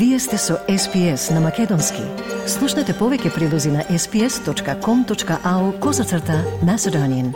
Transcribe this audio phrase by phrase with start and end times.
[0.00, 2.00] Вие сте со SPS на Македонски.
[2.48, 7.34] Слушнете повеќе прилози на sps.com.au козацрта на Седонин.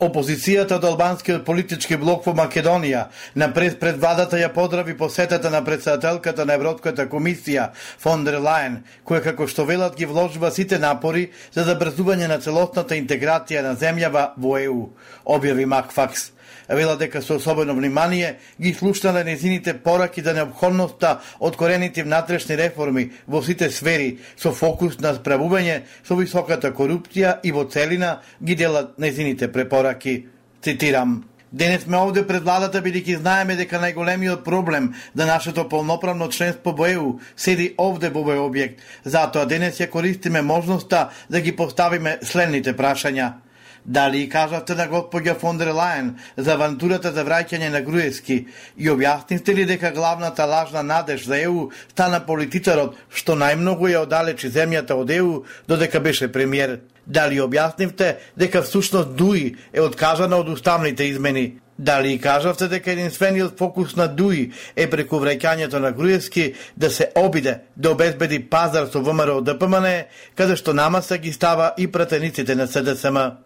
[0.00, 3.02] Опозицијата од албанскиот политички блок во Македонија
[3.34, 9.20] напред пред владата ја подрави посетата на председателката на Европската комисија фон дер Лајен, која
[9.20, 14.56] како што велат ги вложува сите напори за забрзување на целосната интеграција на земјава во
[14.56, 14.88] ЕУ,
[15.28, 16.30] објави Макфакс
[16.74, 23.12] вела дека со особено внимание ги слушнале незините пораки за необходноста од корените внатрешни реформи
[23.26, 28.98] во сите сфери со фокус на справување со високата корупција и во целина ги делат
[28.98, 30.26] незините препораки.
[30.62, 31.24] Цитирам.
[31.52, 36.88] Денес сме овде пред владата бидејќи знаеме дека најголемиот проблем за нашето полноправно членство во
[36.90, 38.82] ЕУ седи овде во овој објект.
[39.04, 43.45] Затоа денес ја користиме можноста да ги поставиме следните прашања.
[43.86, 48.40] Дали кажавте на господја фон дер Лајен за авантурата за враќање на Груевски
[48.76, 54.50] и објаснивте ли дека главната лажна надеж за ЕУ стана политичарот што најмногу ја оддалечи
[54.50, 56.80] земјата од ЕУ додека беше премиер?
[57.06, 61.60] Дали објаснивте дека всушност Дуи е откажана од уставните измени?
[61.78, 67.12] Дали и кажавте дека единствениот фокус на Дуи е преку враќањето на Груевски да се
[67.14, 72.66] обиде да обезбеди пазар со ВМРО ДПМН, каде што намаса ги става и пратениците на
[72.66, 73.45] СДСМ?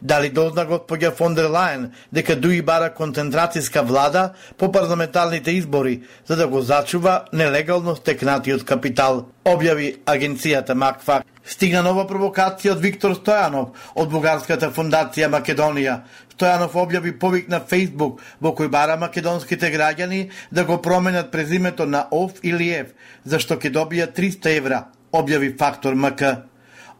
[0.00, 6.36] Дали дозна господја фон дер Лајен дека дуи бара концентрацијска влада по парламентарните избори за
[6.36, 11.24] да го зачува нелегално стекнатиот капитал, објави агенцијата Макфак.
[11.46, 16.00] Стигна нова провокација од Виктор Стојанов од Бугарската фондација Македонија.
[16.34, 22.06] Стојанов објави повик на Фейсбук во кој бара македонските граѓани да го променат презимето на
[22.10, 22.92] ОФ или ЕФ,
[23.24, 24.82] зашто ќе добија 300 евра,
[25.12, 26.34] објави Фактор МК.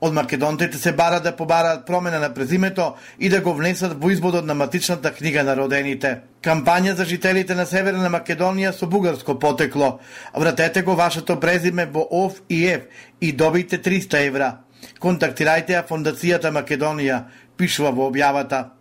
[0.00, 4.44] Од македонците се бара да побараат промена на презимето и да го внесат во изводот
[4.44, 6.20] на матичната книга на родените.
[6.44, 9.98] Кампања за жителите на Северна Македонија со бугарско потекло.
[10.36, 12.82] Вратете го вашето презиме во ОФ и ЕФ
[13.20, 14.52] и добите 300 евра.
[15.00, 17.22] Контактирајте ја Фондацијата Македонија,
[17.56, 18.76] пишува во објавата.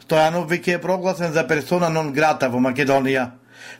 [0.00, 3.30] Стојанов веќе е прогласен за персона нон грата во Македонија.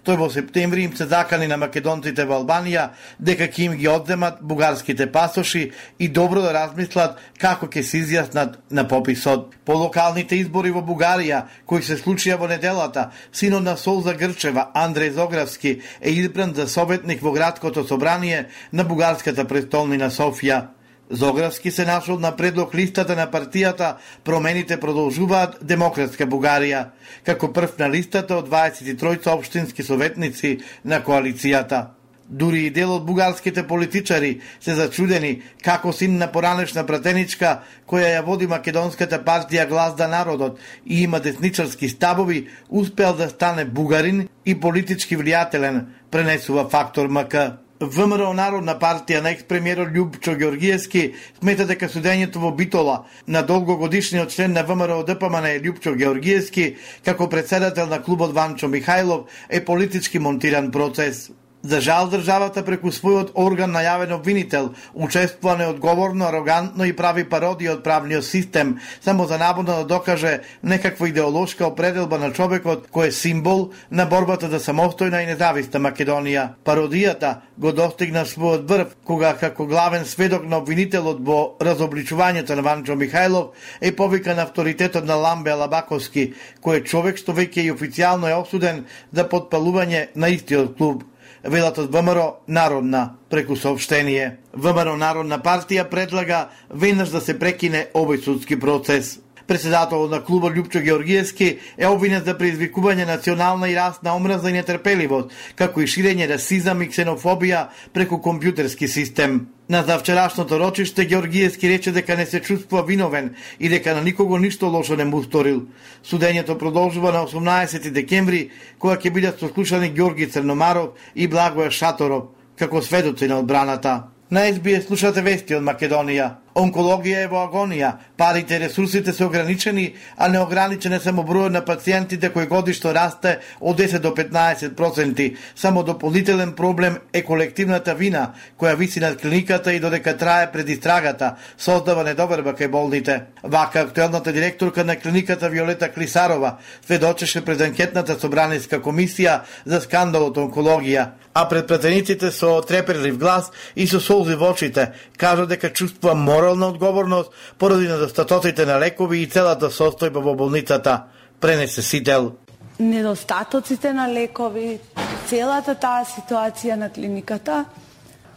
[0.04, 4.42] Тој во септември им се закани на македонците во Албанија дека ќе им ги одземат
[4.42, 9.54] бугарските пасоши и добро да размислат како ќе се изјаснат на пописот.
[9.64, 15.14] По локалните избори во Бугарија, кои се случија во неделата, синот на Солза Грчева, Андреј
[15.14, 20.73] Зографски, е избран за советник во градското собрание на бугарската престолнина Софија.
[21.10, 26.86] Зографски се нашол на предлог листата на партијата Промените продолжуваат Демократска Бугарија,
[27.24, 31.84] како прв на листата од 23 општински советници на коалицијата.
[32.28, 38.22] Дури и дел од бугарските политичари се зачудени како син на поранешна пратеничка која ја
[38.24, 44.54] води македонската партија Глас да народот и има десничарски стабови, успеал да стане бугарин и
[44.60, 47.63] политички влијателен, пренесува фактор МК.
[47.86, 51.04] ВМРО Народна партија на експремиерот Љубчо Георгиевски
[51.38, 57.86] смета дека судењето во Битола на долгогодишниот член на ВМРО ДПМН Љубчо Георгиевски како председател
[57.86, 61.30] на клубот Ванчо Михајлов е политички монтиран процес.
[61.64, 67.84] За жал, државата преку својот орган најавен обвинител учествува неодговорно, арогантно и прави пародија од
[67.86, 73.70] правниот систем, само за набодно да докаже некаква идеолошка определба на човекот кој е символ
[73.90, 76.50] на борбата за самостојна и независна Македонија.
[76.68, 82.92] Пародијата го достигна својот врв кога како главен сведок на обвинителот во разобличувањето на Ванчо
[82.92, 88.36] Михајлов е повикан авторитетот на Ламбе Алабаковски, кој е човек што веќе и официјално е
[88.36, 88.84] осуден
[89.16, 91.08] за подпалување на истиот клуб
[91.44, 94.38] велат од ВМРО Народна преку сообштение.
[94.52, 99.18] ВМРО Народна партија предлага веднаш да се прекине овој судски процес.
[99.46, 105.34] Председател на клубот Љупчо Георгиевски е обвинет за предизвикување национална и расна омраза и нетрпеливост,
[105.54, 109.48] како и ширење расизам и ксенофобија преку компјутерски систем.
[109.68, 114.66] На завчерашното рочиште Георгиевски рече дека не се чувствува виновен и дека на никого ништо
[114.66, 115.66] лошо не му сторил.
[116.04, 122.82] Судењето продолжува на 18 декември, кога ќе бидат сослушани Георги Црномаров и Благоја Шаторов, како
[122.82, 124.08] сведоци на одбраната.
[124.30, 126.43] На СБС слушате вести од Македонија.
[126.54, 131.64] Онкологија е во агонија, парите и ресурсите се ограничени, а неограничен е само бројот на
[131.66, 135.36] пациентите кој годишно расте од 10 до 15%.
[135.56, 141.34] Само дополнителен проблем е колективната вина, која виси над клиниката и додека трае пред истрагата,
[141.58, 143.22] создава недоверба кај болните.
[143.42, 146.56] Вака актуелната директорка на клиниката Виолета Клисарова
[146.86, 153.88] сведочеше пред анкетната собраниска комисија за скандалот онкологија, а пред пратениците со треперлив глас и
[153.88, 159.28] со солзи во очите кажа дека чувствува мора морална одговорност поради недостатоците на лекови и
[159.28, 161.04] целата состојба во болницата,
[161.40, 162.32] пренесе Сител.
[162.78, 164.80] недостатоците на лекови,
[165.28, 167.64] целата таа ситуација на клиниката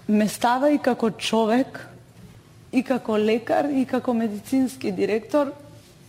[0.07, 1.89] ме става и како човек,
[2.71, 5.51] и како лекар, и како медицински директор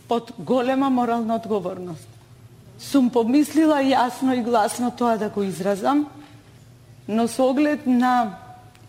[0.07, 2.07] под голема морална одговорност.
[2.79, 6.07] Сум помислила јасно и гласно тоа да го изразам,
[7.07, 8.37] но со оглед на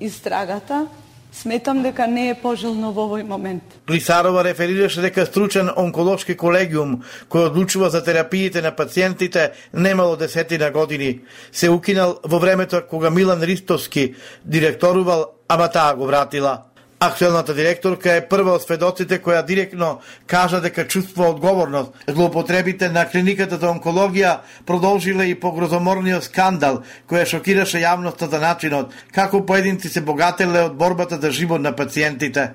[0.00, 0.86] истрагата,
[1.32, 3.62] сметам дека не е пожелно во овој момент.
[3.87, 11.21] Клисарова реферираше дека стручен онколошки колегиум кој одлучува за терапиите на пациентите немало десетина години.
[11.53, 16.69] Се укинал во времето кога Милан Ристовски директорувал, ама таа го вратила.
[17.02, 19.87] Актуелната директорка е прва од сведоците која директно
[20.29, 21.94] кажа дека чувствува одговорност.
[22.05, 24.35] Злоупотребите на клиниката за онкологија
[24.69, 31.17] продолжиле и погрозоморниот скандал која шокираше јавноста за начинот како поединци се богателе од борбата
[31.17, 32.50] за живот на пациентите.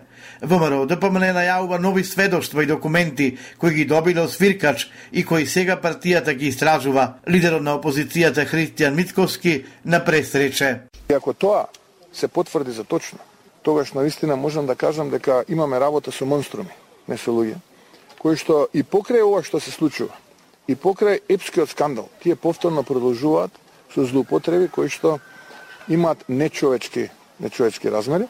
[0.46, 5.82] ВМРО ДПМН најавува нови сведоштва и документи кои ги добиле од свиркач и кои сега
[5.82, 7.16] партијата ги истражува.
[7.28, 10.82] Лидерот на опозицијата Христијан Мицковски на пресрече.
[11.10, 11.66] Ако тоа
[12.14, 13.18] се потврди за точно,
[13.66, 16.70] тогаш наистина можам да кажам дека имаме работа со монструми,
[17.08, 17.58] не со луѓе,
[18.22, 20.14] кои што и покрај ова што се случува,
[20.70, 23.50] и покрај епскиот скандал, тие повторно продолжуваат
[23.90, 25.18] со злоупотреби кои што
[25.88, 27.10] имаат нечовечки,
[27.40, 28.30] нечовечки размери,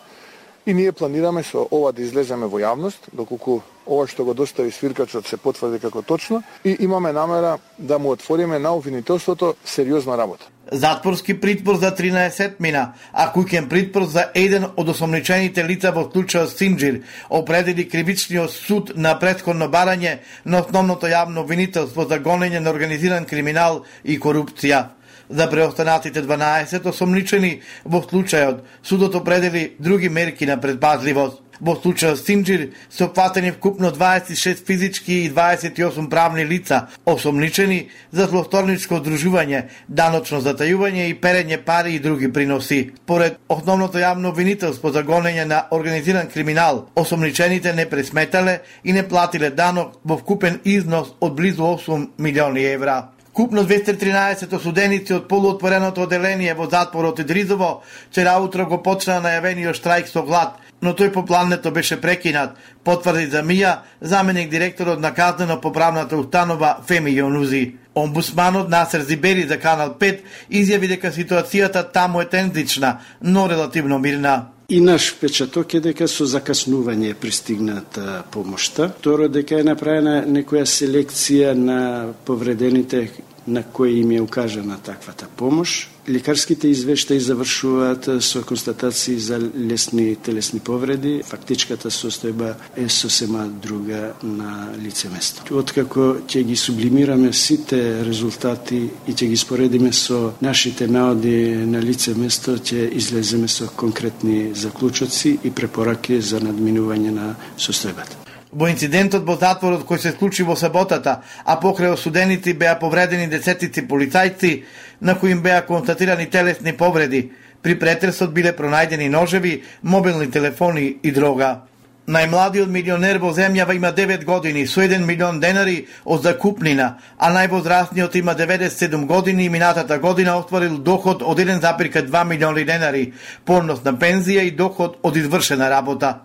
[0.65, 5.27] и ние планираме со ова да излеземе во јавност, доколку ова што го достави свиркачот
[5.27, 10.49] се потврди како точно и имаме намера да му отвориме на обвинителството сериозна работа.
[10.71, 16.57] Затворски притвор за 13 мина, а куќен притвор за еден од осомничените лица во случајот
[16.57, 23.25] Синджир, определи кривичниот суд на предходно барање на основното јавно обвинителство за гонење на организиран
[23.25, 24.95] криминал и корупција.
[25.29, 31.41] За преостанатите 12 осомничени во случајот, судот определи други мерки на предпазливост.
[31.59, 38.99] Во случајот Симџир се опфатени вкупно 26 физички и 28 правни лица, осомничени за злосторничко
[38.99, 42.91] одружување, даночно затајување и перење пари и други приноси.
[43.05, 49.49] Поред основното јавно обвинителство за гонење на организиран криминал, осомничените не пресметале и не платиле
[49.49, 53.14] данок во вкупен износ од близу 8 милиони евра.
[53.35, 60.07] Купно 213 осуденици од полуотвореното оделение во затворот Идризово, вчера утро го почна најавениот штрајк
[60.07, 62.55] со глад, но тој по плането беше прекинат,
[62.87, 67.75] потврди за Мија, заменик директорот на казнено поправната установа Феми Јонузи.
[67.95, 74.54] Омбусманот Насер Зибери за Канал 5 изјави дека ситуацијата таму е тензична, но релативно мирна.
[74.69, 78.89] И наш печаток е дека со закаснување е пристигната помошта.
[78.97, 81.79] Второ, дека е направена некоја селекција на
[82.25, 83.03] повредените
[83.47, 85.89] на кои им е укажана таквата помош.
[86.09, 91.23] Лекарските извештаи завршуваат со констатации за лесни телесни повреди.
[91.25, 95.41] Фактичката состојба е сосема друга на лице место.
[95.51, 102.13] Откако ќе ги сублимираме сите резултати и ќе ги споредиме со нашите наоди на лице
[102.13, 108.24] место, ќе излеземе со конкретни заклучоци и препораки за надминување на состојбата.
[108.51, 113.87] Во инцидентот во затворот кој се случи во саботата, а покрај осудените беа повредени десетици
[113.87, 114.63] полицајци,
[115.01, 117.31] на кои им беа констатирани телесни повреди.
[117.61, 121.65] При претресот биле пронајдени ножеви, мобилни телефони и дрога.
[122.05, 128.15] Најмладиот милионер во земјава има 9 години со 1 милион денари од закупнина, а највозрастниот
[128.15, 133.13] има 97 години и минатата година остварил доход од 1,2 милиони денари,
[133.45, 136.21] понос на пензија и доход од извршена работа.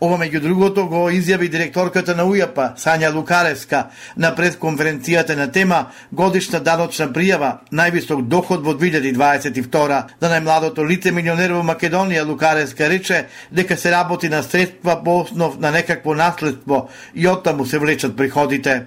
[0.00, 6.60] Ова меѓу другото го изјави директорката на УЈАПА, Сања Лукаревска, на пресконференцијата на тема Годишна
[6.60, 9.88] даночна пријава, највисок доход во 2022.
[9.88, 15.20] За да најмладото лице милионер во Македонија, Лукаревска рече дека се работи на средства по
[15.20, 18.86] основ на некакво наследство и оттаму се влечат приходите.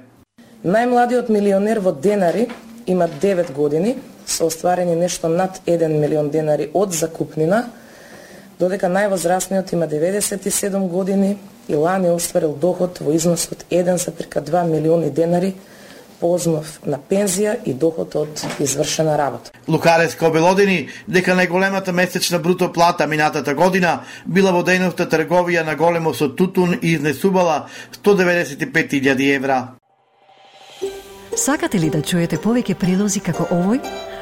[0.64, 2.48] Најмладиот милионер во денари
[2.88, 3.96] има 9 години,
[4.26, 7.66] со остварени нешто над 1 милион денари од закупнина,
[8.62, 11.38] додека највозрастниот има 97 години
[11.68, 15.56] и лани остварил доход во износ од 1,2 милиони денари
[16.20, 19.50] по основ на пензија и доход од извршена работа.
[19.68, 26.13] Лукареско обелодени дека најголемата месечна бруто плата минатата година била во дејноста трговија на големо
[26.13, 27.65] со тутун и изнесувала
[28.03, 29.62] 195.000 евра.
[31.36, 34.11] Сакате ли да чуете повеќе прилози како овој?